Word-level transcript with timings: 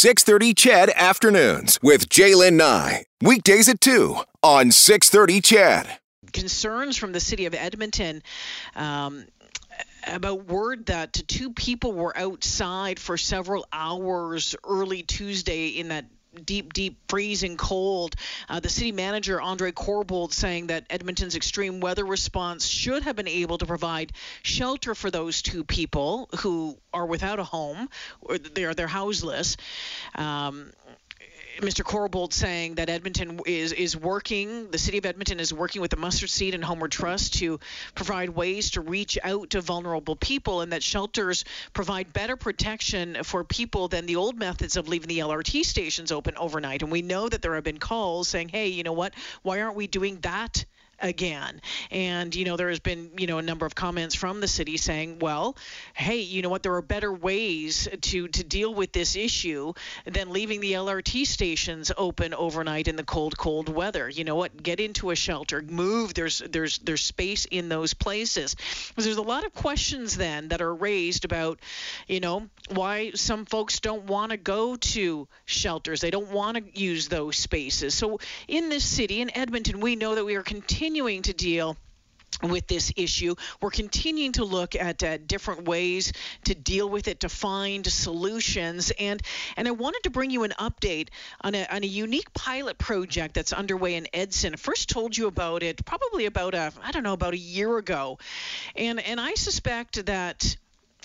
630 0.00 0.54
CHED 0.54 0.90
Afternoons 0.96 1.78
with 1.82 2.08
Jaylen 2.08 2.54
Nye. 2.54 3.04
Weekdays 3.20 3.68
at 3.68 3.82
2 3.82 4.16
on 4.42 4.70
630 4.70 5.42
CHED. 5.42 5.98
Concerns 6.32 6.96
from 6.96 7.12
the 7.12 7.20
city 7.20 7.44
of 7.44 7.52
Edmonton. 7.52 8.22
Um, 8.74 9.26
about 10.06 10.46
word 10.46 10.86
that 10.86 11.12
two 11.12 11.52
people 11.52 11.92
were 11.92 12.16
outside 12.16 12.98
for 12.98 13.18
several 13.18 13.66
hours 13.74 14.56
early 14.66 15.02
Tuesday 15.02 15.66
in 15.66 15.88
that 15.88 16.06
deep, 16.44 16.72
deep 16.72 16.98
freezing 17.08 17.56
cold. 17.56 18.14
Uh, 18.48 18.60
the 18.60 18.68
city 18.68 18.92
manager, 18.92 19.40
Andre 19.40 19.72
Corbould, 19.72 20.32
saying 20.32 20.68
that 20.68 20.86
Edmonton's 20.90 21.36
extreme 21.36 21.80
weather 21.80 22.04
response 22.04 22.66
should 22.66 23.02
have 23.02 23.16
been 23.16 23.28
able 23.28 23.58
to 23.58 23.66
provide 23.66 24.12
shelter 24.42 24.94
for 24.94 25.10
those 25.10 25.42
two 25.42 25.64
people 25.64 26.28
who 26.40 26.76
are 26.92 27.06
without 27.06 27.38
a 27.38 27.44
home 27.44 27.88
or 28.20 28.38
they're, 28.38 28.74
they're 28.74 28.86
houseless. 28.86 29.56
Um, 30.14 30.72
Mr. 31.58 31.84
Corbould 31.84 32.32
saying 32.32 32.76
that 32.76 32.88
Edmonton 32.88 33.40
is 33.46 33.72
is 33.72 33.96
working, 33.96 34.70
the 34.70 34.78
city 34.78 34.98
of 34.98 35.06
Edmonton 35.06 35.40
is 35.40 35.52
working 35.52 35.80
with 35.80 35.90
the 35.90 35.96
Mustard 35.96 36.30
Seed 36.30 36.54
and 36.54 36.64
Homeward 36.64 36.92
Trust 36.92 37.34
to 37.34 37.60
provide 37.94 38.30
ways 38.30 38.70
to 38.72 38.80
reach 38.80 39.18
out 39.22 39.50
to 39.50 39.60
vulnerable 39.60 40.16
people, 40.16 40.60
and 40.60 40.72
that 40.72 40.82
shelters 40.82 41.44
provide 41.72 42.12
better 42.12 42.36
protection 42.36 43.18
for 43.24 43.44
people 43.44 43.88
than 43.88 44.06
the 44.06 44.16
old 44.16 44.38
methods 44.38 44.76
of 44.76 44.88
leaving 44.88 45.08
the 45.08 45.18
LRT 45.18 45.64
stations 45.64 46.12
open 46.12 46.36
overnight. 46.36 46.82
And 46.82 46.92
we 46.92 47.02
know 47.02 47.28
that 47.28 47.42
there 47.42 47.54
have 47.54 47.64
been 47.64 47.78
calls 47.78 48.28
saying, 48.28 48.48
"Hey, 48.50 48.68
you 48.68 48.82
know 48.82 48.92
what? 48.92 49.14
Why 49.42 49.60
aren't 49.60 49.76
we 49.76 49.86
doing 49.86 50.20
that?" 50.20 50.64
Again. 51.00 51.60
And, 51.90 52.34
you 52.34 52.44
know, 52.44 52.56
there 52.56 52.68
has 52.68 52.80
been, 52.80 53.10
you 53.18 53.26
know, 53.26 53.38
a 53.38 53.42
number 53.42 53.66
of 53.66 53.74
comments 53.74 54.14
from 54.14 54.40
the 54.40 54.48
city 54.48 54.76
saying, 54.76 55.18
well, 55.18 55.56
hey, 55.94 56.18
you 56.18 56.42
know 56.42 56.48
what, 56.48 56.62
there 56.62 56.74
are 56.74 56.82
better 56.82 57.12
ways 57.12 57.88
to, 58.00 58.28
to 58.28 58.44
deal 58.44 58.74
with 58.74 58.92
this 58.92 59.16
issue 59.16 59.72
than 60.04 60.30
leaving 60.30 60.60
the 60.60 60.72
LRT 60.72 61.26
stations 61.26 61.90
open 61.96 62.34
overnight 62.34 62.88
in 62.88 62.96
the 62.96 63.02
cold, 63.02 63.36
cold 63.36 63.68
weather. 63.68 64.08
You 64.08 64.24
know 64.24 64.36
what, 64.36 64.62
get 64.62 64.80
into 64.80 65.10
a 65.10 65.16
shelter, 65.16 65.62
move, 65.62 66.14
there's, 66.14 66.42
there's, 66.50 66.78
there's 66.78 67.02
space 67.02 67.46
in 67.46 67.68
those 67.68 67.94
places. 67.94 68.56
There's 68.96 69.16
a 69.16 69.22
lot 69.22 69.44
of 69.44 69.54
questions 69.54 70.16
then 70.16 70.48
that 70.48 70.60
are 70.60 70.74
raised 70.74 71.24
about, 71.24 71.60
you 72.06 72.20
know, 72.20 72.48
why 72.68 73.12
some 73.14 73.46
folks 73.46 73.80
don't 73.80 74.04
want 74.04 74.30
to 74.30 74.36
go 74.36 74.76
to 74.76 75.26
shelters. 75.44 76.00
They 76.00 76.10
don't 76.10 76.30
want 76.30 76.56
to 76.56 76.80
use 76.80 77.08
those 77.08 77.36
spaces. 77.36 77.94
So 77.94 78.20
in 78.46 78.68
this 78.68 78.84
city, 78.84 79.20
in 79.20 79.36
Edmonton, 79.36 79.80
we 79.80 79.96
know 79.96 80.14
that 80.14 80.24
we 80.24 80.36
are 80.36 80.42
continuing 80.42 80.89
continuing 80.90 81.22
to 81.22 81.32
deal 81.32 81.76
with 82.42 82.66
this 82.66 82.92
issue. 82.96 83.36
We're 83.62 83.70
continuing 83.70 84.32
to 84.32 84.44
look 84.44 84.74
at 84.74 85.04
uh, 85.04 85.18
different 85.18 85.68
ways 85.68 86.12
to 86.46 86.54
deal 86.54 86.88
with 86.88 87.06
it, 87.06 87.20
to 87.20 87.28
find 87.28 87.86
solutions, 87.86 88.90
and 88.98 89.22
and 89.56 89.68
I 89.68 89.70
wanted 89.70 90.02
to 90.02 90.10
bring 90.10 90.32
you 90.32 90.42
an 90.42 90.52
update 90.58 91.10
on 91.42 91.54
a, 91.54 91.64
on 91.70 91.84
a 91.84 91.86
unique 91.86 92.34
pilot 92.34 92.76
project 92.76 93.34
that's 93.34 93.52
underway 93.52 93.94
in 93.94 94.08
Edson. 94.12 94.54
I 94.54 94.56
first 94.56 94.88
told 94.88 95.16
you 95.16 95.28
about 95.28 95.62
it 95.62 95.84
probably 95.84 96.26
about 96.26 96.54
a 96.54 96.72
I 96.82 96.90
don't 96.90 97.04
know 97.04 97.12
about 97.12 97.34
a 97.34 97.38
year 97.38 97.78
ago, 97.78 98.18
and 98.74 98.98
and 98.98 99.20
I 99.20 99.34
suspect 99.34 100.06
that 100.06 100.56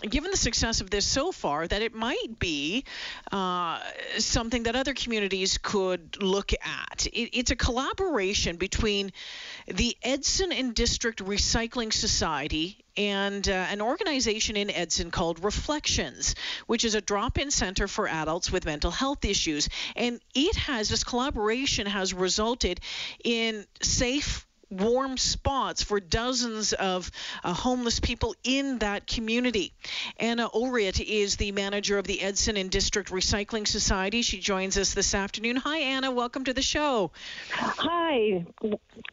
given 0.01 0.31
the 0.31 0.37
success 0.37 0.81
of 0.81 0.89
this 0.89 1.05
so 1.05 1.31
far, 1.31 1.67
that 1.67 1.81
it 1.81 1.93
might 1.93 2.37
be 2.37 2.83
uh, 3.31 3.79
something 4.17 4.63
that 4.63 4.75
other 4.75 4.93
communities 4.93 5.57
could 5.61 6.21
look 6.21 6.51
at. 6.53 7.07
It, 7.07 7.37
it's 7.37 7.51
a 7.51 7.55
collaboration 7.55 8.57
between 8.57 9.11
the 9.67 9.95
Edson 10.03 10.51
and 10.51 10.75
District 10.75 11.23
Recycling 11.23 11.93
Society 11.93 12.77
and 12.97 13.47
uh, 13.47 13.51
an 13.51 13.81
organization 13.81 14.55
in 14.55 14.69
Edson 14.69 15.11
called 15.11 15.43
Reflections, 15.43 16.35
which 16.67 16.85
is 16.85 16.95
a 16.95 17.01
drop 17.01 17.37
in 17.37 17.51
center 17.51 17.87
for 17.87 18.07
adults 18.07 18.51
with 18.51 18.65
mental 18.65 18.91
health 18.91 19.25
issues. 19.25 19.69
And 19.95 20.19
it 20.33 20.55
has, 20.55 20.89
this 20.89 21.03
collaboration 21.03 21.87
has 21.87 22.13
resulted 22.13 22.79
in 23.23 23.65
safe 23.81 24.45
warm 24.77 25.17
spots 25.17 25.83
for 25.83 25.99
dozens 25.99 26.73
of 26.73 27.11
uh, 27.43 27.53
homeless 27.53 27.99
people 27.99 28.35
in 28.43 28.79
that 28.79 29.07
community. 29.07 29.73
Anna 30.17 30.49
Ulriet 30.49 30.99
is 30.99 31.37
the 31.37 31.51
manager 31.51 31.97
of 31.97 32.05
the 32.05 32.21
Edson 32.21 32.57
and 32.57 32.69
District 32.69 33.11
Recycling 33.11 33.67
Society. 33.67 34.21
She 34.21 34.39
joins 34.39 34.77
us 34.77 34.93
this 34.93 35.13
afternoon. 35.13 35.57
Hi, 35.57 35.77
Anna. 35.77 36.11
Welcome 36.11 36.45
to 36.45 36.53
the 36.53 36.61
show. 36.61 37.11
Hi. 37.51 38.45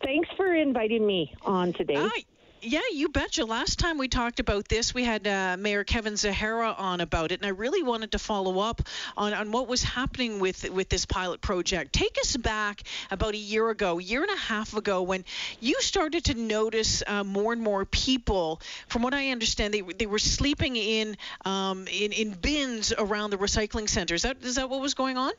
Thanks 0.03 0.28
for 0.37 0.55
inviting 0.55 1.06
me 1.06 1.34
on 1.43 1.73
today. 1.73 1.94
Hi. 1.97 2.25
Yeah, 2.65 2.81
you 2.93 3.09
betcha. 3.09 3.45
Last 3.45 3.81
time 3.81 3.99
we 3.99 4.06
talked 4.06 4.39
about 4.39 4.69
this, 4.69 4.95
we 4.95 5.03
had 5.03 5.27
uh, 5.27 5.56
Mayor 5.59 5.83
Kevin 5.83 6.17
Zahara 6.17 6.73
on 6.78 7.00
about 7.00 7.33
it, 7.33 7.41
and 7.41 7.47
I 7.47 7.49
really 7.49 7.83
wanted 7.83 8.12
to 8.12 8.21
follow 8.21 8.61
up 8.61 8.83
on, 9.17 9.34
on 9.34 9.50
what 9.50 9.67
was 9.67 9.83
happening 9.83 10.39
with 10.39 10.71
with 10.71 10.89
this 10.89 11.05
pilot 11.05 11.41
project. 11.41 11.93
Take 11.93 12.17
us 12.21 12.37
back 12.37 12.84
about 13.11 13.34
a 13.34 13.39
year 13.39 13.69
ago, 13.71 13.99
year 13.99 14.23
and 14.23 14.31
a 14.31 14.37
half 14.37 14.77
ago, 14.77 15.03
when 15.03 15.25
you 15.59 15.81
started 15.81 16.27
to 16.27 16.34
notice 16.34 17.03
uh, 17.05 17.25
more 17.25 17.53
and 17.53 17.61
more 17.61 17.84
people. 17.84 18.61
From 18.87 19.03
what 19.03 19.12
I 19.12 19.31
understand, 19.31 19.75
they 19.75 19.81
they 19.81 20.06
were 20.06 20.21
sleeping 20.21 20.77
in 20.77 21.17
um, 21.44 21.89
in 21.89 22.12
in 22.12 22.31
bins 22.31 22.93
around 22.97 23.31
the 23.31 23.39
recycling 23.39 23.89
centers. 23.89 24.21
Is 24.21 24.23
that 24.23 24.37
is 24.44 24.55
that 24.55 24.71
what 24.71 24.81
was 24.81 24.94
going 24.94 25.17
on? 25.17 25.33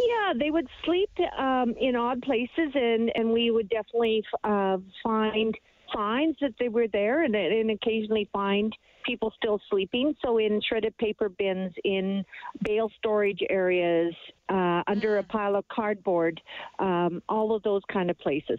Yeah, 0.00 0.32
they 0.34 0.50
would 0.50 0.68
sleep 0.86 1.10
um, 1.36 1.74
in 1.78 1.96
odd 1.96 2.22
places, 2.22 2.72
and 2.74 3.12
and 3.14 3.30
we 3.30 3.50
would 3.50 3.68
definitely 3.68 4.24
uh, 4.42 4.78
find 5.02 5.54
signs 5.94 6.36
that 6.40 6.54
they 6.58 6.68
were 6.68 6.88
there 6.88 7.22
and, 7.22 7.34
and 7.34 7.70
occasionally 7.70 8.28
find 8.32 8.74
people 9.04 9.32
still 9.36 9.60
sleeping. 9.70 10.14
So 10.24 10.38
in 10.38 10.60
shredded 10.60 10.96
paper 10.98 11.28
bins, 11.28 11.72
in 11.84 12.24
bale 12.62 12.90
storage 12.98 13.40
areas, 13.48 14.14
uh, 14.48 14.82
under 14.86 15.18
a 15.18 15.22
mm. 15.22 15.28
pile 15.28 15.56
of 15.56 15.66
cardboard, 15.68 16.40
um, 16.78 17.22
all 17.28 17.54
of 17.54 17.62
those 17.62 17.82
kind 17.90 18.10
of 18.10 18.18
places. 18.18 18.58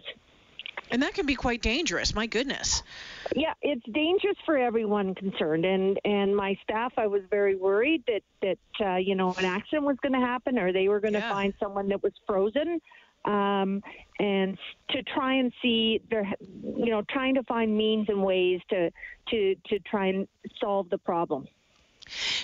And 0.90 1.02
that 1.02 1.12
can 1.12 1.26
be 1.26 1.34
quite 1.34 1.60
dangerous. 1.60 2.14
My 2.14 2.26
goodness. 2.26 2.82
Yeah, 3.36 3.52
it's 3.60 3.84
dangerous 3.92 4.36
for 4.46 4.56
everyone 4.56 5.14
concerned, 5.14 5.66
and 5.66 5.98
and 6.04 6.34
my 6.34 6.56
staff. 6.62 6.94
I 6.96 7.06
was 7.06 7.20
very 7.28 7.56
worried 7.56 8.04
that 8.06 8.22
that 8.40 8.86
uh, 8.86 8.96
you 8.96 9.14
know 9.14 9.34
an 9.38 9.44
accident 9.44 9.84
was 9.84 9.96
going 10.00 10.14
to 10.14 10.26
happen, 10.26 10.58
or 10.58 10.72
they 10.72 10.88
were 10.88 11.00
going 11.00 11.12
to 11.12 11.18
yeah. 11.18 11.30
find 11.30 11.52
someone 11.60 11.88
that 11.88 12.02
was 12.02 12.12
frozen 12.26 12.80
um, 13.24 13.82
and 14.18 14.58
to 14.90 15.02
try 15.02 15.34
and 15.34 15.52
see 15.62 16.00
there, 16.10 16.32
you 16.40 16.90
know, 16.90 17.02
trying 17.10 17.34
to 17.34 17.42
find 17.44 17.76
means 17.76 18.06
and 18.08 18.22
ways 18.22 18.60
to 18.70 18.90
to 19.30 19.54
to 19.66 19.78
try 19.80 20.06
and 20.08 20.28
solve 20.60 20.88
the 20.90 20.98
problem. 20.98 21.46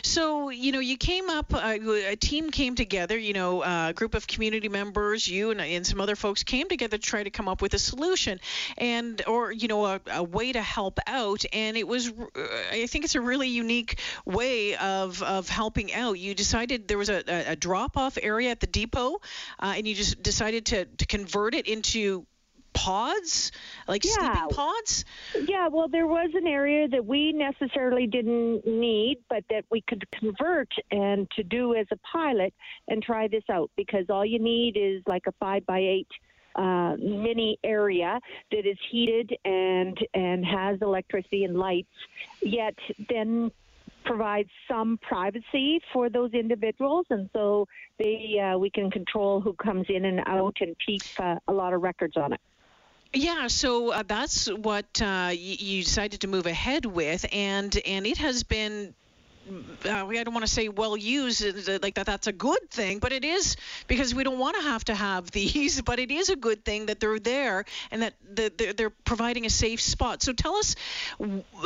So, 0.02 0.50
you 0.50 0.72
know, 0.72 0.80
you 0.80 0.96
came 0.96 1.30
up, 1.30 1.52
uh, 1.54 1.76
a 2.08 2.16
team 2.16 2.50
came 2.50 2.74
together, 2.74 3.16
you 3.18 3.32
know, 3.32 3.62
a 3.62 3.92
group 3.94 4.14
of 4.14 4.26
community 4.26 4.68
members, 4.68 5.26
you 5.26 5.50
and, 5.50 5.60
and, 5.60 5.84
some 5.84 6.00
other 6.00 6.16
folks 6.16 6.42
came 6.42 6.68
together 6.68 6.96
to 6.96 7.02
try 7.02 7.22
to 7.22 7.30
come 7.30 7.48
up 7.48 7.60
with 7.60 7.74
a 7.74 7.78
solution 7.78 8.40
and, 8.78 9.22
or, 9.26 9.52
you 9.52 9.68
know, 9.68 9.84
a, 9.84 10.00
a 10.10 10.22
way 10.22 10.52
to 10.52 10.62
help 10.62 10.98
out. 11.06 11.44
And 11.52 11.76
it 11.76 11.86
was, 11.86 12.08
uh, 12.08 12.46
I 12.72 12.86
think 12.86 13.04
it's 13.04 13.14
a 13.14 13.20
really 13.20 13.48
unique 13.48 14.00
way 14.24 14.76
of, 14.76 15.22
of 15.22 15.48
helping 15.48 15.92
out. 15.92 16.18
You 16.18 16.34
decided 16.34 16.88
there 16.88 16.98
was 16.98 17.10
a, 17.10 17.22
a 17.26 17.56
drop 17.56 17.96
off 17.96 18.18
area 18.20 18.50
at 18.50 18.60
the 18.60 18.66
depot 18.66 19.20
uh, 19.58 19.74
and 19.76 19.86
you 19.86 19.94
just 19.94 20.22
decided 20.22 20.66
to, 20.66 20.84
to 20.86 21.06
convert 21.06 21.54
it 21.54 21.66
into 21.66 22.26
pods, 22.74 23.52
like 23.88 24.04
yeah. 24.04 24.12
sleeping 24.12 24.48
pods? 24.50 25.04
Yeah, 25.46 25.68
well, 25.68 25.88
there 25.88 26.06
was 26.06 26.30
an 26.34 26.46
area 26.46 26.88
that 26.88 27.04
we 27.04 27.32
necessarily 27.32 28.06
didn't 28.06 28.66
need, 28.66 29.18
but 29.28 29.44
that 29.50 29.64
we 29.70 29.82
could 29.82 30.04
convert 30.10 30.68
and 30.90 31.30
to 31.32 31.42
do 31.42 31.74
as 31.74 31.86
a 31.90 31.96
pilot 32.12 32.52
and 32.88 33.02
try 33.02 33.28
this 33.28 33.44
out 33.50 33.70
because 33.76 34.06
all 34.10 34.24
you 34.24 34.38
need 34.38 34.76
is 34.76 35.02
like 35.06 35.22
a 35.26 35.32
five 35.40 35.64
by 35.66 35.78
eight 35.78 36.08
uh, 36.56 36.96
mini 36.98 37.58
area 37.64 38.20
that 38.50 38.66
is 38.66 38.78
heated 38.90 39.36
and 39.44 39.98
and 40.14 40.44
has 40.44 40.78
electricity 40.82 41.44
and 41.44 41.56
lights, 41.56 41.88
yet 42.42 42.74
then 43.08 43.50
provides 44.04 44.50
some 44.68 44.98
privacy 44.98 45.80
for 45.92 46.08
those 46.08 46.32
individuals, 46.32 47.06
and 47.10 47.28
so 47.32 47.66
they 47.98 48.38
uh, 48.38 48.58
we 48.58 48.70
can 48.70 48.90
control 48.90 49.40
who 49.40 49.52
comes 49.54 49.86
in 49.88 50.04
and 50.04 50.20
out 50.26 50.56
and 50.60 50.76
keep 50.84 51.02
uh, 51.18 51.36
a 51.48 51.52
lot 51.52 51.72
of 51.72 51.82
records 51.82 52.16
on 52.16 52.32
it. 52.32 52.40
Yeah, 53.14 53.46
so 53.46 53.92
uh, 53.92 54.02
that's 54.06 54.48
what 54.48 55.00
uh, 55.00 55.30
you 55.32 55.84
decided 55.84 56.20
to 56.22 56.26
move 56.26 56.46
ahead 56.46 56.84
with, 56.84 57.24
and 57.32 57.74
and 57.86 58.06
it 58.06 58.18
has 58.18 58.42
been 58.42 58.94
uh, 59.84 60.06
I 60.06 60.22
don't 60.24 60.32
want 60.32 60.46
to 60.46 60.52
say 60.52 60.68
well 60.68 60.96
used 60.96 61.44
uh, 61.44 61.78
like 61.82 61.94
that 61.94 62.06
that's 62.06 62.26
a 62.26 62.32
good 62.32 62.70
thing 62.70 62.98
but 62.98 63.12
it 63.12 63.24
is 63.24 63.56
because 63.86 64.14
we 64.14 64.24
don't 64.24 64.38
want 64.38 64.56
to 64.56 64.62
have 64.62 64.84
to 64.86 64.94
have 64.94 65.30
these 65.30 65.82
but 65.88 65.98
it 65.98 66.10
is 66.10 66.30
a 66.30 66.36
good 66.36 66.64
thing 66.64 66.86
that 66.86 67.00
they're 67.00 67.18
there 67.18 67.64
and 67.90 68.02
that 68.02 68.14
they're 68.76 68.90
providing 68.90 69.46
a 69.46 69.50
safe 69.50 69.80
spot. 69.80 70.22
So 70.22 70.32
tell 70.32 70.56
us 70.56 70.76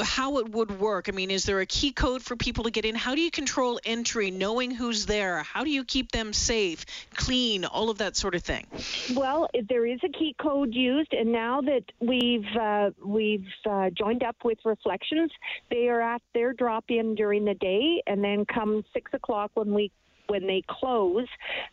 how 0.02 0.38
it 0.38 0.50
would 0.50 0.80
work. 0.80 1.08
I 1.08 1.12
mean 1.12 1.30
is 1.30 1.44
there 1.44 1.60
a 1.60 1.66
key 1.66 1.92
code 1.92 2.22
for 2.22 2.36
people 2.36 2.64
to 2.64 2.70
get 2.70 2.84
in? 2.84 2.94
How 2.94 3.14
do 3.14 3.20
you 3.20 3.30
control 3.30 3.78
entry 3.84 4.30
knowing 4.30 4.70
who's 4.70 5.06
there? 5.06 5.42
How 5.42 5.64
do 5.64 5.70
you 5.70 5.84
keep 5.84 6.10
them 6.10 6.32
safe 6.32 6.84
clean 7.14 7.64
all 7.64 7.90
of 7.90 7.98
that 7.98 8.16
sort 8.16 8.34
of 8.34 8.42
thing? 8.42 8.66
Well 9.14 9.48
there 9.68 9.86
is 9.86 10.00
a 10.04 10.08
key 10.08 10.34
code 10.40 10.74
used 10.74 11.12
and 11.12 11.32
now 11.32 11.60
that 11.60 11.84
we've 12.00 12.46
uh, 12.60 12.90
we've 13.04 13.46
uh, 13.68 13.90
joined 13.90 14.24
up 14.24 14.36
with 14.44 14.58
reflections 14.64 15.30
they 15.70 15.88
are 15.88 16.00
at 16.00 16.22
their 16.34 16.52
drop 16.52 16.84
in 16.88 17.14
during 17.14 17.44
the 17.44 17.54
day 17.54 17.67
and 18.06 18.22
then 18.22 18.44
come 18.52 18.82
six 18.92 19.10
o'clock 19.14 19.50
when 19.54 19.72
we 19.74 19.90
when 20.28 20.46
they 20.46 20.62
close, 20.68 21.26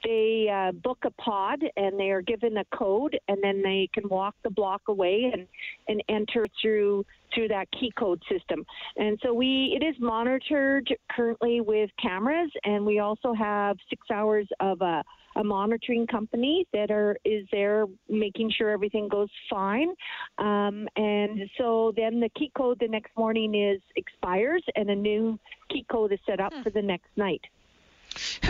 they 0.04 0.48
uh, 0.50 0.72
book 0.72 1.00
a 1.04 1.12
pod 1.22 1.60
and 1.76 2.00
they 2.00 2.10
are 2.10 2.22
given 2.22 2.58
a 2.58 2.66
code, 2.74 3.18
and 3.28 3.44
then 3.44 3.62
they 3.62 3.90
can 3.94 4.08
walk 4.10 4.34
the 4.44 4.50
block 4.50 4.82
away 4.88 5.30
and 5.34 5.46
and 5.90 6.02
enter 6.10 6.46
through 6.62 7.06
through 7.34 7.50
that 7.50 7.68
key 7.78 7.92
code 7.98 8.22
system. 8.32 8.66
And 8.98 9.20
so 9.22 9.34
we 9.34 9.78
it 9.80 9.84
is 9.86 9.96
monitored 10.00 10.88
currently 11.12 11.62
with 11.62 11.90
cameras, 12.02 12.52
and 12.64 12.86
we 12.86 13.00
also 13.00 13.34
have 13.34 13.78
six 13.90 14.08
hours 14.10 14.48
of 14.60 14.82
a 14.82 15.04
a 15.38 15.44
monitoring 15.44 16.08
company 16.08 16.66
that 16.72 16.90
are 16.92 17.18
is 17.26 17.46
there 17.52 17.86
making 18.10 18.50
sure 18.58 18.70
everything 18.70 19.10
goes 19.10 19.30
fine. 19.50 19.90
Um, 20.38 20.88
and 20.96 21.50
so 21.58 21.92
then 21.96 22.22
the 22.22 22.30
key 22.38 22.52
code 22.58 22.78
the 22.80 22.88
next 22.88 23.12
morning 23.18 23.54
is 23.54 23.82
expires, 23.98 24.64
and 24.76 24.90
a 24.90 24.96
new 24.96 25.38
code 25.84 26.12
is 26.12 26.20
set 26.26 26.40
up 26.40 26.54
hmm. 26.54 26.62
for 26.64 26.70
the 26.70 26.82
next 26.82 27.10
night. 27.16 27.42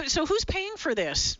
So 0.07 0.25
who's 0.25 0.45
paying 0.45 0.75
for 0.77 0.93
this? 0.93 1.37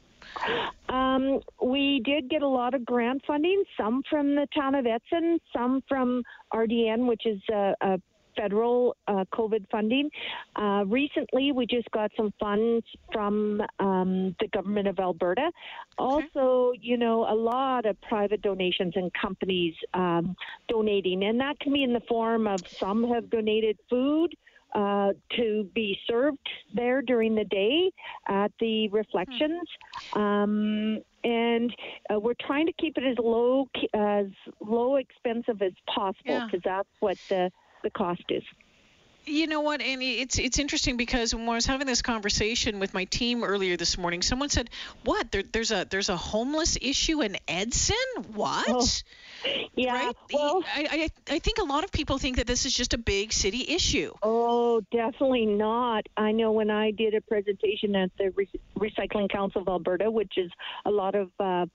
Um, 0.90 1.40
we 1.62 2.02
did 2.04 2.30
get 2.30 2.42
a 2.42 2.48
lot 2.48 2.74
of 2.74 2.86
grant 2.86 3.22
funding, 3.26 3.64
some 3.78 4.02
from 4.10 4.36
the 4.36 4.48
town 4.56 4.76
of 4.76 4.86
Edson, 4.86 5.40
some 5.56 5.84
from 5.88 6.24
RDN, 6.54 7.08
which 7.08 7.26
is 7.26 7.40
a, 7.52 7.74
a 7.82 8.02
federal 8.36 8.96
uh, 9.08 9.24
COVID 9.34 9.66
funding. 9.72 10.10
Uh, 10.56 10.84
recently, 10.88 11.52
we 11.52 11.66
just 11.66 11.90
got 11.92 12.12
some 12.18 12.34
funds 12.40 12.86
from 13.14 13.62
um, 13.80 14.36
the 14.40 14.48
government 14.48 14.88
of 14.88 15.00
Alberta. 15.00 15.52
Also, 15.98 16.74
you 16.80 16.98
know, 16.98 17.26
a 17.30 17.36
lot 17.36 17.86
of 17.86 18.00
private 18.02 18.42
donations 18.42 18.94
and 18.96 19.12
companies 19.14 19.74
um, 19.94 20.36
donating, 20.68 21.24
and 21.24 21.40
that 21.40 21.60
can 21.60 21.74
be 21.74 21.84
in 21.84 21.94
the 21.94 22.02
form 22.08 22.48
of 22.48 22.60
some 22.68 23.08
have 23.10 23.30
donated 23.30 23.78
food. 23.90 24.36
Uh, 24.76 25.14
to 25.32 25.70
be 25.74 25.98
served 26.06 26.38
there 26.74 27.02
during 27.02 27.34
the 27.34 27.46
day 27.46 27.90
at 28.28 28.52
the 28.60 28.90
reflections. 28.90 29.62
Um, 30.12 31.00
and 31.24 31.74
uh, 32.14 32.20
we're 32.20 32.34
trying 32.46 32.66
to 32.66 32.74
keep 32.74 32.98
it 32.98 33.06
as 33.06 33.16
low 33.18 33.70
as 33.94 34.26
low 34.60 34.98
expensive 34.98 35.62
as 35.62 35.72
possible 35.88 36.42
because 36.46 36.62
yeah. 36.66 36.78
that's 36.78 36.90
what 37.00 37.18
the 37.30 37.50
the 37.84 37.90
cost 37.92 38.24
is. 38.28 38.44
You 39.28 39.48
know 39.48 39.62
what, 39.62 39.82
Annie? 39.82 40.20
It's 40.20 40.38
it's 40.38 40.60
interesting 40.60 40.98
because 40.98 41.34
when 41.34 41.50
I 41.50 41.56
was 41.56 41.66
having 41.66 41.88
this 41.88 42.02
conversation 42.02 42.80
with 42.80 42.94
my 42.94 43.06
team 43.06 43.44
earlier 43.44 43.76
this 43.76 43.98
morning, 43.98 44.22
someone 44.22 44.50
said, 44.50 44.70
"What? 45.04 45.32
There, 45.32 45.44
there's 45.44 45.72
a 45.72 45.86
there's 45.90 46.10
a 46.10 46.18
homeless 46.18 46.78
issue 46.80 47.22
in 47.22 47.38
Edson? 47.48 47.96
What?" 48.34 48.66
Oh, 48.70 48.88
yeah. 49.76 49.94
Right? 49.94 50.16
Well, 50.32 50.64
I, 50.68 51.10
I 51.28 51.36
I 51.36 51.40
think 51.40 51.58
a 51.58 51.64
lot 51.64 51.84
of 51.84 51.92
people 51.92 52.18
think 52.18 52.38
that 52.38 52.46
this 52.46 52.66
is 52.66 52.74
just 52.74 52.94
a 52.94 52.98
big 52.98 53.34
city 53.34 53.66
issue. 53.68 54.14
Oh, 54.22 54.82
definitely 54.92 55.48
not. 55.48 56.08
I 56.18 56.32
know 56.32 56.52
when 56.52 56.70
I 56.70 56.92
did 56.92 57.16
a 57.16 57.22
presentation 57.22 57.96
at 57.96 58.12
the 58.18 58.30
Re- 58.32 58.50
Recycling 58.78 59.30
Council 59.32 59.62
of 59.62 59.68
Alberta, 59.68 60.12
which 60.12 60.38
is 60.38 60.52
a 60.86 60.92
lot 60.92 61.16
of 61.16 61.32
uh, 61.40 61.66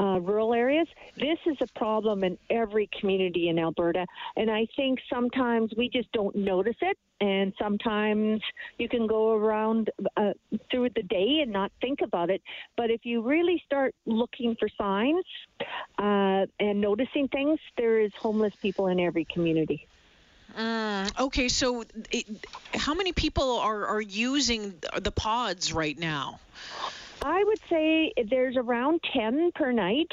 uh, 0.00 0.18
rural 0.20 0.54
areas. 0.54 0.88
This 1.16 1.38
is 1.44 1.56
a 1.60 1.66
problem 1.78 2.24
in 2.24 2.38
every 2.48 2.88
community 2.98 3.48
in 3.50 3.58
Alberta. 3.58 4.06
And 4.36 4.50
I 4.50 4.66
think 4.74 4.98
sometimes 5.12 5.72
we 5.76 5.90
just 5.90 6.10
don't 6.12 6.34
notice 6.34 6.76
it. 6.80 6.96
And 7.20 7.52
sometimes 7.58 8.40
you 8.78 8.88
can 8.88 9.06
go 9.06 9.32
around 9.32 9.90
uh, 10.16 10.32
through 10.70 10.88
the 10.96 11.02
day 11.02 11.40
and 11.42 11.52
not 11.52 11.70
think 11.82 12.00
about 12.00 12.30
it. 12.30 12.40
But 12.78 12.90
if 12.90 13.04
you 13.04 13.20
really 13.20 13.62
start 13.66 13.94
looking 14.06 14.56
for 14.58 14.70
signs 14.78 15.24
uh, 15.98 16.46
and 16.58 16.80
noticing 16.80 17.28
things, 17.28 17.60
there 17.76 18.00
is 18.00 18.10
homeless 18.18 18.54
people 18.62 18.86
in 18.86 18.98
every 18.98 19.26
community. 19.26 19.86
Mm, 20.58 21.20
okay, 21.20 21.48
so 21.48 21.84
it, 22.10 22.26
how 22.74 22.94
many 22.94 23.12
people 23.12 23.58
are, 23.58 23.86
are 23.86 24.00
using 24.00 24.74
the 24.98 25.12
pods 25.12 25.74
right 25.74 25.98
now? 25.98 26.40
I 27.22 27.44
would 27.44 27.60
say 27.68 28.12
there's 28.28 28.56
around 28.56 29.00
10 29.12 29.52
per 29.54 29.72
night, 29.72 30.10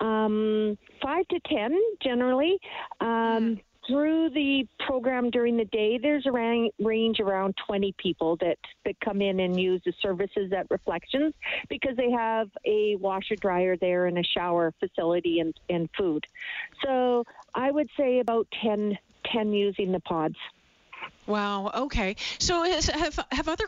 um, 0.00 0.76
5 1.02 1.28
to 1.28 1.40
10 1.40 1.78
generally. 2.02 2.58
Um, 3.00 3.60
through 3.86 4.30
the 4.30 4.66
program 4.86 5.30
during 5.30 5.56
the 5.56 5.66
day, 5.66 5.98
there's 5.98 6.26
a 6.26 6.32
range 6.78 7.20
around 7.20 7.54
20 7.66 7.94
people 7.98 8.36
that, 8.40 8.56
that 8.84 8.98
come 9.00 9.20
in 9.20 9.40
and 9.40 9.60
use 9.60 9.82
the 9.84 9.92
services 10.00 10.52
at 10.56 10.66
Reflections 10.70 11.34
because 11.68 11.96
they 11.96 12.10
have 12.10 12.48
a 12.64 12.96
washer 12.96 13.36
dryer 13.36 13.76
there 13.76 14.06
and 14.06 14.18
a 14.18 14.22
shower 14.22 14.72
facility 14.80 15.40
and, 15.40 15.54
and 15.68 15.88
food. 15.96 16.26
So 16.82 17.24
I 17.54 17.70
would 17.70 17.90
say 17.96 18.20
about 18.20 18.46
10, 18.62 18.96
10 19.26 19.52
using 19.52 19.92
the 19.92 20.00
pods. 20.00 20.36
Wow. 21.26 21.70
Okay. 21.74 22.16
So 22.38 22.64
has, 22.64 22.86
have 22.86 23.18
have 23.30 23.48
other 23.48 23.64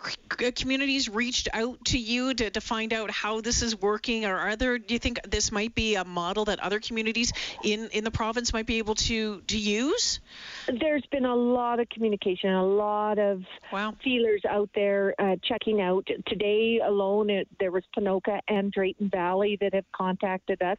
communities 0.54 1.08
reached 1.08 1.48
out 1.54 1.82
to 1.86 1.98
you 1.98 2.34
to, 2.34 2.50
to 2.50 2.60
find 2.60 2.92
out 2.92 3.10
how 3.10 3.40
this 3.40 3.62
is 3.62 3.80
working, 3.80 4.26
or 4.26 4.36
are 4.36 4.56
there? 4.56 4.78
Do 4.78 4.92
you 4.92 5.00
think 5.00 5.20
this 5.22 5.50
might 5.50 5.74
be 5.74 5.94
a 5.94 6.04
model 6.04 6.44
that 6.46 6.60
other 6.60 6.80
communities 6.80 7.32
in 7.64 7.88
in 7.90 8.04
the 8.04 8.10
province 8.10 8.52
might 8.52 8.66
be 8.66 8.76
able 8.76 8.94
to 8.96 9.40
to 9.40 9.58
use? 9.58 10.20
There's 10.68 11.06
been 11.10 11.24
a 11.24 11.34
lot 11.34 11.80
of 11.80 11.88
communication, 11.88 12.52
a 12.52 12.66
lot 12.66 13.18
of 13.18 13.42
wow. 13.72 13.94
feelers 14.04 14.42
out 14.48 14.68
there 14.74 15.14
uh, 15.18 15.36
checking 15.42 15.80
out. 15.80 16.06
Today 16.26 16.80
alone, 16.84 17.30
it, 17.30 17.48
there 17.58 17.70
was 17.70 17.84
Ponoka 17.96 18.40
and 18.48 18.70
Drayton 18.70 19.08
Valley 19.08 19.56
that 19.62 19.72
have 19.72 19.90
contacted 19.92 20.60
us 20.60 20.78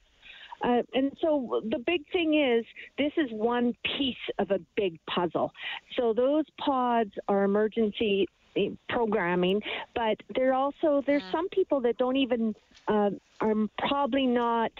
uh, 0.63 0.81
and 0.94 1.12
so 1.21 1.62
the 1.69 1.80
big 1.80 2.01
thing 2.12 2.33
is 2.33 2.65
this 2.98 3.12
is 3.18 3.31
one 3.31 3.74
piece 3.98 4.15
of 4.39 4.51
a 4.51 4.59
big 4.75 5.00
puzzle. 5.07 5.51
So 5.95 6.13
those 6.13 6.45
pods 6.59 7.12
are 7.27 7.44
emergency 7.44 8.27
eh, 8.56 8.69
programming, 8.89 9.62
but 9.94 10.18
there 10.36 10.50
are 10.51 10.54
also 10.54 11.04
there's 11.06 11.24
mm. 11.24 11.31
some 11.31 11.50
people 11.50 11.80
that 11.81 11.98
don't 11.98 12.18
even 12.18 12.56
uh, 12.88 13.12
are 13.39 13.56
probably 13.77 14.25
not. 14.25 14.71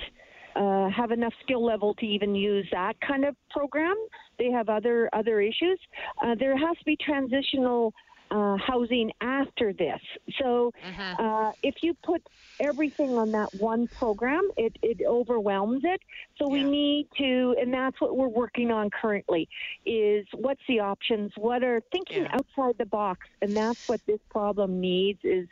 Uh, 0.56 0.90
have 0.90 1.12
enough 1.12 1.34
skill 1.44 1.64
level 1.64 1.94
to 1.94 2.04
even 2.04 2.34
use 2.34 2.68
that 2.72 3.00
kind 3.00 3.24
of 3.26 3.36
program. 3.52 3.96
They 4.40 4.50
have 4.50 4.70
other 4.70 5.08
other 5.14 5.40
issues. 5.40 5.80
Uh, 6.20 6.34
there 6.34 6.58
has 6.58 6.76
to 6.80 6.84
be 6.84 6.96
transitional 6.96 7.94
uh, 8.32 8.58
housing 8.58 9.12
after 9.22 9.74
this. 9.74 10.02
So 10.40 10.74
uh-huh. 10.84 11.24
uh, 11.24 11.52
if 11.64 11.76
you 11.82 11.94
put 11.94 12.22
everything 12.60 13.18
on 13.18 13.32
that 13.32 13.54
one 13.56 13.88
program, 13.88 14.50
it, 14.58 14.78
it 14.82 15.02
overwhelms 15.06 15.82
it. 15.84 16.02
So 16.38 16.48
we 16.48 16.64
need 16.64 17.08
to, 17.18 17.56
and 17.60 17.74
that's 17.74 18.00
what 18.02 18.16
we're 18.18 18.28
working 18.28 18.72
on 18.72 18.90
currently, 18.90 19.48
is 19.86 20.26
what's 20.34 20.62
the 20.68 20.80
options? 20.80 21.32
What 21.38 21.64
are 21.64 21.82
thinking 21.92 22.24
yeah. 22.24 22.36
outside 22.36 22.78
the 22.78 22.86
box? 22.86 23.28
And 23.42 23.56
that's 23.56 23.88
what 23.88 24.06
this 24.06 24.20
problem 24.30 24.80
needs 24.80 25.20
is 25.24 25.48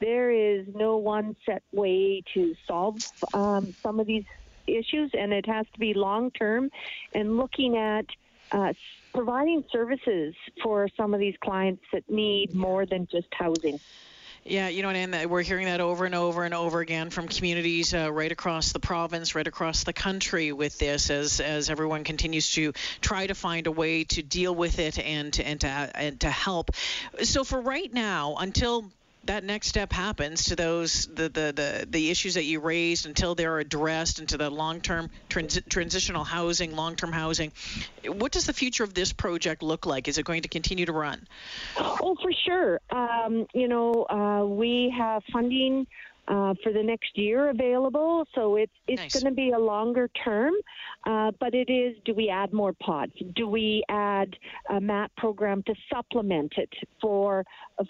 there 0.00 0.30
is 0.30 0.66
no 0.74 0.96
one 0.96 1.36
set 1.44 1.62
way 1.72 2.22
to 2.34 2.54
solve 2.66 2.98
um, 3.34 3.74
some 3.82 4.00
of 4.00 4.06
these 4.06 4.24
issues, 4.66 5.10
and 5.18 5.32
it 5.32 5.46
has 5.46 5.66
to 5.72 5.78
be 5.78 5.94
long 5.94 6.30
term 6.30 6.70
and 7.14 7.36
looking 7.36 7.76
at 7.76 8.06
uh, 8.52 8.72
providing 9.12 9.64
services 9.72 10.34
for 10.62 10.88
some 10.96 11.14
of 11.14 11.20
these 11.20 11.36
clients 11.42 11.82
that 11.92 12.08
need 12.08 12.54
more 12.54 12.86
than 12.86 13.06
just 13.10 13.28
housing. 13.32 13.80
Yeah, 14.44 14.68
you 14.68 14.82
know, 14.82 14.88
and 14.88 15.30
we're 15.30 15.42
hearing 15.42 15.66
that 15.66 15.80
over 15.80 16.06
and 16.06 16.14
over 16.14 16.44
and 16.44 16.54
over 16.54 16.80
again 16.80 17.10
from 17.10 17.28
communities 17.28 17.92
uh, 17.92 18.10
right 18.10 18.32
across 18.32 18.72
the 18.72 18.80
province, 18.80 19.34
right 19.34 19.46
across 19.46 19.84
the 19.84 19.92
country 19.92 20.50
with 20.52 20.78
this, 20.78 21.10
as 21.10 21.40
as 21.40 21.68
everyone 21.68 22.04
continues 22.04 22.50
to 22.52 22.72
try 23.02 23.26
to 23.26 23.34
find 23.34 23.66
a 23.66 23.70
way 23.70 24.04
to 24.04 24.22
deal 24.22 24.54
with 24.54 24.78
it 24.78 24.98
and 24.98 25.34
to 25.34 25.46
and 25.46 25.60
to 25.60 25.66
and 25.66 26.20
to 26.20 26.30
help. 26.30 26.70
So 27.22 27.44
for 27.44 27.60
right 27.60 27.92
now, 27.92 28.36
until 28.36 28.90
that 29.24 29.44
next 29.44 29.68
step 29.68 29.92
happens 29.92 30.44
to 30.44 30.56
those 30.56 31.06
the, 31.06 31.28
the, 31.28 31.52
the, 31.54 31.86
the 31.88 32.10
issues 32.10 32.34
that 32.34 32.44
you 32.44 32.60
raised 32.60 33.06
until 33.06 33.34
they're 33.34 33.58
addressed 33.58 34.18
into 34.18 34.36
the 34.36 34.48
long-term 34.48 35.10
trans- 35.28 35.60
transitional 35.68 36.24
housing 36.24 36.74
long-term 36.74 37.12
housing. 37.12 37.52
What 38.06 38.32
does 38.32 38.46
the 38.46 38.52
future 38.52 38.84
of 38.84 38.94
this 38.94 39.12
project 39.12 39.62
look 39.62 39.84
like? 39.84 40.08
Is 40.08 40.18
it 40.18 40.24
going 40.24 40.42
to 40.42 40.48
continue 40.48 40.86
to 40.86 40.92
run? 40.92 41.26
Oh 41.78 42.16
for 42.22 42.32
sure. 42.46 42.80
Um, 42.90 43.46
you 43.52 43.68
know 43.68 44.04
uh, 44.04 44.46
we 44.46 44.94
have 44.96 45.22
funding 45.32 45.86
uh, 46.30 46.54
for 46.62 46.72
the 46.72 46.82
next 46.82 47.18
year 47.18 47.50
available. 47.50 48.24
So 48.34 48.56
it's 48.56 48.72
it's 48.86 49.02
nice. 49.02 49.12
going 49.12 49.32
to 49.32 49.36
be 49.36 49.50
a 49.50 49.58
longer 49.58 50.08
term, 50.24 50.54
uh, 51.06 51.32
but 51.40 51.54
it 51.54 51.68
is. 51.70 51.96
Do 52.04 52.14
we 52.14 52.28
add 52.28 52.52
more 52.52 52.72
pods? 52.72 53.12
Do 53.34 53.48
we 53.48 53.82
add 53.88 54.36
a 54.68 54.80
MAT 54.80 55.10
program 55.16 55.62
to 55.64 55.74
supplement 55.92 56.52
it 56.56 56.72
for 57.00 57.44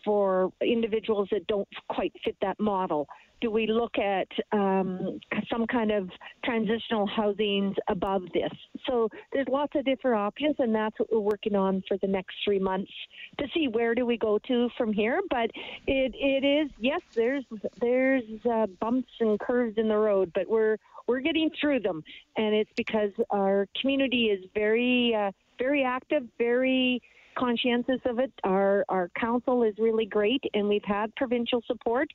for 0.05 0.53
individuals 0.63 1.29
that 1.33 1.47
don't 1.47 1.69
quite 1.89 2.13
fit 2.25 2.37
that 2.41 2.59
model? 2.59 3.07
Do 3.41 3.51
we 3.51 3.67
look 3.67 3.99
at 3.99 4.29
um, 4.53 5.19
some 5.51 5.67
kind 5.67 5.91
of 5.91 6.11
transitional 6.45 7.07
housings 7.07 7.75
above 7.89 8.23
this? 8.35 8.53
So 8.87 9.09
there's 9.33 9.47
lots 9.49 9.75
of 9.75 9.85
different 9.85 10.19
options, 10.19 10.57
and 10.59 10.75
that's 10.75 10.99
what 10.99 11.13
we're 11.13 11.21
working 11.21 11.57
on 11.57 11.83
for 11.89 11.97
the 11.99 12.07
next 12.07 12.37
three 12.45 12.59
months 12.59 12.93
to 13.39 13.47
see 13.55 13.69
where 13.69 13.95
do 13.95 14.05
we 14.07 14.17
go 14.17 14.39
to 14.47 14.69
from 14.77 14.93
here. 14.93 15.21
But 15.31 15.51
it 15.87 16.15
it 16.15 16.45
is 16.45 16.71
yes, 16.79 17.01
there's 17.15 17.45
there's 17.81 18.25
uh, 18.51 18.67
bumps 18.81 19.13
and 19.21 19.39
curves 19.41 19.79
in 19.79 19.89
the 19.89 19.97
road, 19.97 20.33
but 20.35 20.49
we're 20.49 20.77
we're 21.07 21.21
getting 21.21 21.51
through 21.61 21.81
them, 21.81 22.03
and 22.37 22.55
it's 22.55 22.71
because 22.77 23.11
our 23.31 23.67
community 23.81 24.27
is 24.27 24.45
very 24.55 25.15
uh, 25.15 25.33
very 25.59 25.85
active, 25.85 26.25
very 26.39 27.03
conscientious 27.39 28.01
of 28.05 28.19
it. 28.19 28.33
Our 28.45 28.85
our 28.89 29.11
council 29.19 29.63
is 29.63 29.75
really 29.79 30.07
great, 30.07 30.43
and 30.55 30.69
we've 30.69 30.85
had 30.85 31.15
provincial 31.17 31.63
support. 31.67 32.09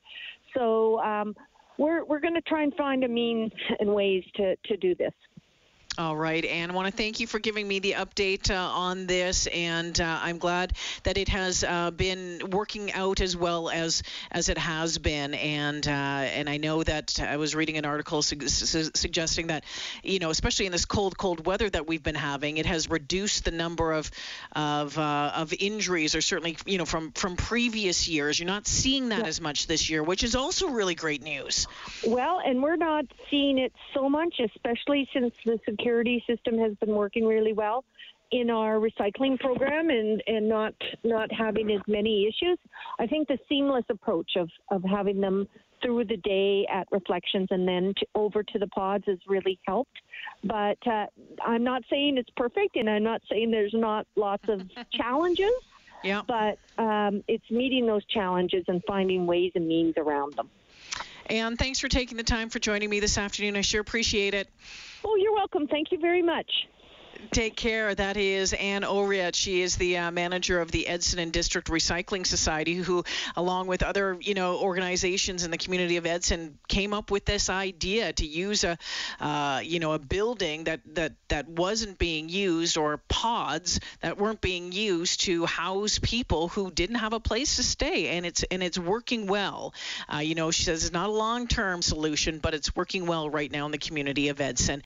So 0.53 0.99
um, 1.01 1.35
we're 1.77 2.05
we're 2.05 2.19
going 2.19 2.35
to 2.35 2.41
try 2.41 2.63
and 2.63 2.73
find 2.75 3.03
a 3.03 3.07
means 3.07 3.51
and 3.79 3.89
ways 3.93 4.23
to 4.35 4.55
to 4.65 4.77
do 4.77 4.95
this. 4.95 5.13
All 5.97 6.17
right, 6.17 6.43
and 6.43 6.73
I 6.73 6.75
want 6.75 6.91
to 6.91 6.97
thank 6.97 7.21
you 7.21 7.27
for 7.27 7.39
giving 7.39 7.65
me 7.65 7.79
the 7.79 7.93
update 7.93 8.51
uh, 8.51 8.55
on 8.55 9.07
this, 9.07 9.47
and 9.47 9.97
uh, 10.01 10.19
I'm 10.21 10.39
glad 10.39 10.73
that 11.03 11.17
it 11.17 11.29
has 11.29 11.63
uh, 11.63 11.91
been 11.91 12.49
working 12.51 12.91
out 12.91 13.21
as 13.21 13.37
well 13.37 13.69
as 13.69 14.03
as 14.29 14.49
it 14.49 14.57
has 14.57 14.97
been, 14.97 15.33
and 15.35 15.87
uh, 15.87 15.91
and 15.91 16.49
I 16.49 16.57
know 16.57 16.83
that 16.83 17.21
I 17.21 17.37
was 17.37 17.55
reading 17.55 17.77
an 17.77 17.85
article 17.85 18.21
su- 18.21 18.45
su- 18.49 18.91
suggesting 18.93 19.47
that, 19.47 19.63
you 20.03 20.19
know, 20.19 20.31
especially 20.31 20.65
in 20.65 20.73
this 20.73 20.83
cold, 20.83 21.17
cold 21.17 21.45
weather 21.45 21.69
that 21.69 21.87
we've 21.87 22.03
been 22.03 22.15
having, 22.15 22.57
it 22.57 22.65
has 22.65 22.89
reduced 22.89 23.45
the 23.45 23.51
number 23.51 23.93
of 23.93 24.11
of 24.53 24.97
uh, 24.97 25.31
of 25.33 25.53
injuries, 25.57 26.13
or 26.13 26.19
certainly, 26.19 26.57
you 26.65 26.77
know, 26.77 26.85
from 26.85 27.13
from 27.13 27.37
previous 27.37 28.09
years. 28.09 28.37
You're 28.37 28.47
not 28.47 28.67
seeing 28.67 29.09
that 29.09 29.21
yeah. 29.21 29.27
as 29.27 29.39
much 29.39 29.67
this 29.67 29.89
year, 29.89 30.03
which 30.03 30.25
is 30.25 30.35
also 30.35 30.67
really 30.67 30.95
great 30.95 31.23
news. 31.23 31.67
Well, 32.05 32.41
and 32.45 32.61
we're 32.61 32.75
not 32.75 33.05
seeing 33.31 33.59
it 33.59 33.71
so 33.93 34.09
much, 34.09 34.41
especially 34.41 35.07
since 35.13 35.33
the 35.45 35.57
security 35.85 36.23
system 36.27 36.57
has 36.57 36.73
been 36.75 36.95
working 36.95 37.25
really 37.25 37.53
well 37.53 37.83
in 38.31 38.49
our 38.49 38.79
recycling 38.79 39.39
program 39.39 39.89
and, 39.89 40.21
and 40.27 40.49
not 40.49 40.73
not 41.03 41.31
having 41.31 41.69
as 41.71 41.81
many 41.87 42.27
issues. 42.27 42.57
I 42.99 43.05
think 43.05 43.27
the 43.27 43.37
seamless 43.47 43.85
approach 43.89 44.31
of, 44.35 44.49
of 44.71 44.83
having 44.83 45.21
them 45.21 45.47
through 45.83 46.05
the 46.05 46.17
day 46.17 46.65
at 46.73 46.87
reflections 46.91 47.47
and 47.51 47.67
then 47.67 47.93
to, 47.97 48.05
over 48.15 48.41
to 48.41 48.59
the 48.59 48.67
pods 48.67 49.03
has 49.05 49.19
really 49.27 49.59
helped. 49.67 49.97
But 50.43 50.77
uh, 50.87 51.05
I'm 51.45 51.63
not 51.63 51.83
saying 51.89 52.17
it's 52.17 52.29
perfect, 52.35 52.75
and 52.75 52.89
I'm 52.89 53.03
not 53.03 53.21
saying 53.29 53.51
there's 53.51 53.73
not 53.73 54.07
lots 54.15 54.49
of 54.49 54.61
challenges. 54.91 55.53
Yeah. 56.03 56.21
But 56.27 56.59
um, 56.81 57.23
it's 57.27 57.49
meeting 57.49 57.87
those 57.87 58.05
challenges 58.05 58.63
and 58.67 58.81
finding 58.87 59.25
ways 59.25 59.51
and 59.55 59.67
means 59.67 59.95
around 59.97 60.33
them. 60.35 60.49
And 61.27 61.57
thanks 61.57 61.79
for 61.79 61.87
taking 61.87 62.17
the 62.17 62.23
time 62.23 62.49
for 62.49 62.59
joining 62.59 62.89
me 62.89 62.99
this 62.99 63.17
afternoon. 63.17 63.55
I 63.55 63.61
sure 63.61 63.81
appreciate 63.81 64.33
it. 64.35 64.47
Oh, 65.05 65.15
you're 65.17 65.33
welcome. 65.33 65.67
Thank 65.67 65.91
you 65.91 65.99
very 65.99 66.23
much. 66.23 66.49
Take 67.31 67.55
care. 67.55 67.93
That 67.95 68.17
is 68.17 68.53
Anne 68.53 68.83
Oriet. 68.83 69.35
She 69.35 69.61
is 69.61 69.77
the 69.77 69.97
uh, 69.97 70.11
manager 70.11 70.59
of 70.61 70.71
the 70.71 70.87
Edson 70.87 71.19
and 71.19 71.31
District 71.31 71.69
Recycling 71.69 72.25
Society, 72.25 72.75
who, 72.75 73.03
along 73.35 73.67
with 73.67 73.83
other, 73.83 74.17
you 74.19 74.33
know, 74.33 74.57
organizations 74.57 75.43
in 75.43 75.51
the 75.51 75.57
community 75.57 75.97
of 75.97 76.05
Edson, 76.05 76.57
came 76.67 76.93
up 76.93 77.11
with 77.11 77.25
this 77.25 77.49
idea 77.49 78.13
to 78.13 78.25
use 78.25 78.63
a, 78.63 78.77
uh, 79.19 79.61
you 79.63 79.79
know, 79.79 79.93
a 79.93 79.99
building 79.99 80.65
that 80.65 80.81
that 80.95 81.13
that 81.29 81.47
wasn't 81.47 81.97
being 81.97 82.29
used 82.29 82.77
or 82.77 82.97
pods 83.07 83.79
that 84.01 84.17
weren't 84.17 84.41
being 84.41 84.71
used 84.71 85.21
to 85.21 85.45
house 85.45 85.99
people 85.99 86.49
who 86.49 86.69
didn't 86.71 86.97
have 86.97 87.13
a 87.13 87.19
place 87.19 87.55
to 87.55 87.63
stay, 87.63 88.09
and 88.09 88.25
it's 88.25 88.43
and 88.43 88.61
it's 88.61 88.77
working 88.77 89.27
well. 89.27 89.73
Uh, 90.13 90.17
you 90.17 90.35
know, 90.35 90.51
she 90.51 90.63
says 90.63 90.83
it's 90.83 90.93
not 90.93 91.09
a 91.09 91.13
long-term 91.13 91.81
solution, 91.81 92.39
but 92.39 92.53
it's 92.53 92.75
working 92.75 93.05
well 93.05 93.29
right 93.29 93.51
now 93.51 93.65
in 93.65 93.71
the 93.71 93.77
community 93.77 94.29
of 94.29 94.41
Edson. 94.41 94.83